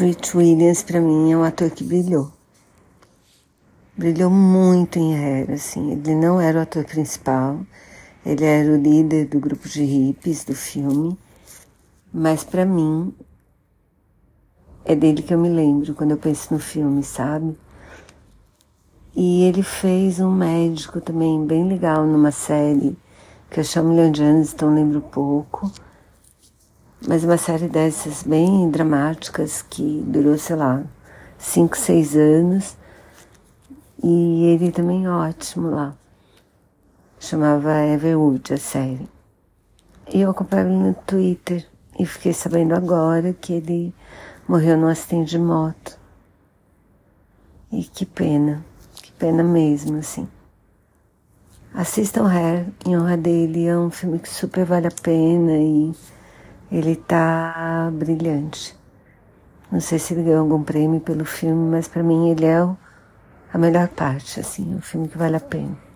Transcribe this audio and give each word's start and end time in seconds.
Treat 0.00 0.34
Williams 0.34 0.82
para 0.82 0.98
mim 0.98 1.30
é 1.30 1.36
um 1.36 1.44
ator 1.44 1.70
que 1.70 1.84
brilhou. 1.84 2.32
Brilhou 3.94 4.30
muito 4.30 4.98
em 4.98 5.14
Hair, 5.14 5.50
assim. 5.50 5.92
Ele 5.92 6.14
não 6.14 6.40
era 6.40 6.58
o 6.58 6.62
ator 6.62 6.86
principal, 6.86 7.60
ele 8.24 8.42
era 8.42 8.72
o 8.72 8.80
líder 8.80 9.26
do 9.26 9.38
grupo 9.38 9.68
de 9.68 9.84
hippies 9.84 10.42
do 10.42 10.54
filme, 10.54 11.18
mas 12.10 12.42
para 12.42 12.64
mim 12.64 13.14
é 14.86 14.96
dele 14.96 15.20
que 15.20 15.34
eu 15.34 15.38
me 15.38 15.50
lembro 15.50 15.94
quando 15.94 16.12
eu 16.12 16.16
penso 16.16 16.54
no 16.54 16.58
filme, 16.58 17.02
sabe? 17.02 17.54
E 19.14 19.42
ele 19.42 19.62
fez 19.62 20.18
um 20.18 20.32
médico 20.32 20.98
também 21.02 21.44
bem 21.44 21.68
legal 21.68 22.06
numa 22.06 22.30
série 22.30 22.96
que 23.50 23.60
eu 23.60 23.64
chamo 23.64 23.94
Leon 23.94 24.12
Johnston, 24.12 24.72
lembro 24.72 25.02
pouco. 25.02 25.70
Mas 27.06 27.24
uma 27.24 27.36
série 27.36 27.68
dessas 27.68 28.22
bem 28.22 28.70
dramáticas 28.70 29.62
que 29.62 30.02
durou, 30.06 30.36
sei 30.38 30.56
lá, 30.56 30.82
cinco, 31.38 31.76
seis 31.76 32.16
anos. 32.16 32.76
E 34.02 34.44
ele 34.46 34.72
também 34.72 35.08
ótimo 35.08 35.70
lá. 35.70 35.94
Chamava 37.18 37.84
Everwood 37.86 38.54
a 38.54 38.56
série. 38.56 39.08
E 40.12 40.20
eu 40.20 40.30
acompanhava 40.30 40.70
ele 40.70 40.78
no 40.78 40.94
Twitter 40.94 41.66
e 41.98 42.06
fiquei 42.06 42.32
sabendo 42.32 42.74
agora 42.74 43.32
que 43.32 43.52
ele 43.52 43.94
morreu 44.48 44.76
num 44.76 44.88
acidente 44.88 45.30
de 45.30 45.38
moto. 45.38 45.98
E 47.70 47.84
que 47.84 48.04
pena 48.04 48.64
pena 49.20 49.42
mesmo, 49.44 49.98
assim. 49.98 50.26
Assistam 51.74 52.26
Hair 52.26 52.66
em 52.86 52.98
honra 52.98 53.18
dele, 53.18 53.66
é 53.66 53.76
um 53.76 53.90
filme 53.90 54.18
que 54.18 54.28
super 54.30 54.64
vale 54.64 54.86
a 54.86 54.90
pena 54.90 55.52
e 55.58 55.94
ele 56.70 56.96
tá 56.96 57.90
brilhante. 57.92 58.76
Não 59.70 59.80
sei 59.80 59.98
se 59.98 60.14
ele 60.14 60.24
ganhou 60.24 60.40
algum 60.40 60.62
prêmio 60.62 61.00
pelo 61.00 61.24
filme, 61.24 61.70
mas 61.70 61.88
para 61.88 62.02
mim 62.02 62.30
ele 62.30 62.44
é 62.44 62.58
a 63.52 63.58
melhor 63.58 63.88
parte, 63.88 64.40
assim, 64.40 64.74
um 64.74 64.80
filme 64.80 65.08
que 65.08 65.18
vale 65.18 65.36
a 65.36 65.40
pena. 65.40 65.89